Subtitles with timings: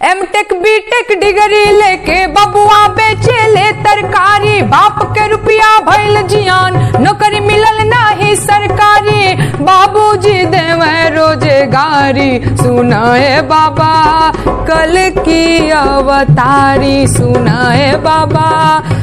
[0.00, 6.76] M Tech B Tech degree लेके बबुआ बेचे ले तरकारी। बाप के रुपया भइल जियान,
[7.00, 9.34] नौकरी मिलल नाही सरकारी।
[9.64, 13.92] बाबूजी देवे रोजगारी, सुनाए बाबा,
[14.70, 18.48] कल की अवतारी, सुनाए बाबा,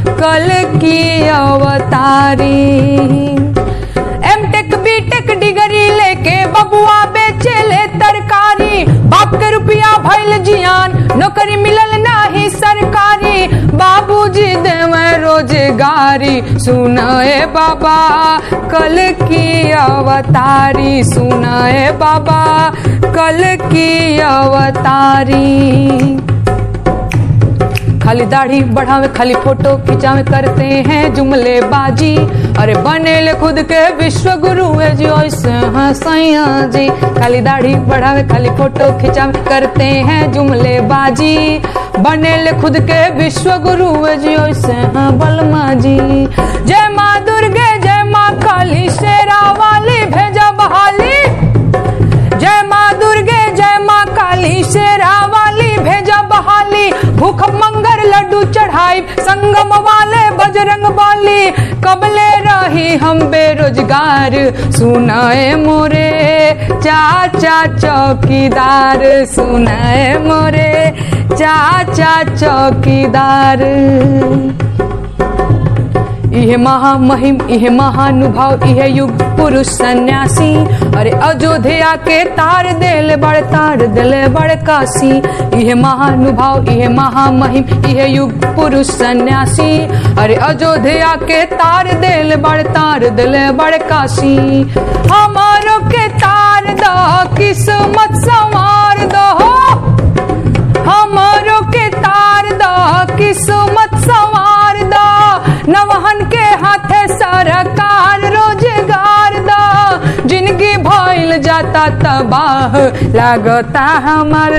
[0.10, 2.62] कल की अवतारी।
[4.32, 10.67] M Tech B Tech degree लेके बबुआ बेचे ले तरकारी। बाप के रुपया भइल जियान
[11.28, 18.40] नौकरी मिलल नाही सरकारी। बाबूजी देव रोजगारी, सुनाए बाबा,
[18.72, 22.74] कल की अवतारी, सुनाए बाबा,
[23.04, 26.27] कल की अवतारी।
[28.08, 32.16] खाली दाढ़ी बढ़ावे, खाली फ़ोटो खिंचावे करते हैं जुमले बाजी
[32.56, 36.88] अरे बने ले खुद के विश्व गुरु है जी ऐसे हैं सैया जी।
[37.20, 41.36] खाली दाढ़ी बढ़ावे, खाली फ़ोटो खिंचावे करते हैं जुमले बाजी
[42.00, 45.98] बने ले खुद के विश्व गुरु है जी ऐसे हैं बलमा जी
[46.66, 51.16] जय माँ दुर्गे, जय माँ काली, शेरा वाली, भेजा बहाली।
[52.40, 57.97] जय माँ दुर्गे, जय माँ काली, शेरा वाली, भेजा बहाली। भूख मंगर
[58.28, 61.52] लड्डू चढ़ाई, संगम वाले बजरंग बाली।
[61.84, 64.32] कबले रही हम बेरोजगार,
[64.72, 66.12] सुनाए मोरे।
[66.72, 70.94] चाचा चौकीदार, सुनाए मोरे।
[71.36, 73.64] चाचा चौकीदार।
[76.38, 80.66] इहे महामहिम, इहे महानुभाव, इहे युग पुरुष सन्यासी।
[80.98, 85.12] अरे अयोध्या के तार देले बड़, तार देले बड़ काशी।
[85.58, 89.80] इहे महानुभाव, इहे महामहिम, इहे युग पुरुष सन्यासी।
[90.18, 94.62] अरे अयोध्या के तार देले बड़, तार देले बड़ काशी।
[95.12, 98.77] हमारो के तार दो किस्मत संवार
[107.38, 112.78] सरकार रोज़गार दो। ज़िंदगी भइल जाता तबाह,
[113.16, 114.56] लागता हमर।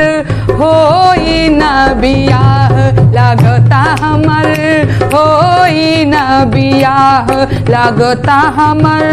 [0.60, 2.76] होई ना बियाह,
[3.16, 4.46] लागता हमर।
[5.14, 6.22] होई ना
[6.54, 7.32] बियाह,
[7.70, 9.06] लागता हमर।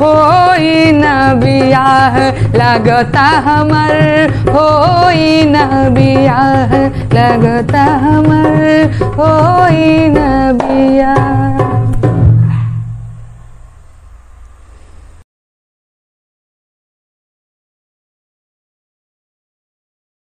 [0.00, 0.14] हो
[1.00, 2.18] ना बियाह,
[2.56, 4.68] लागता हमर। हो
[5.50, 5.66] ना
[5.96, 6.74] बियाह,
[7.14, 8.58] लगता हमर।
[9.18, 9.32] हो
[10.14, 10.30] ना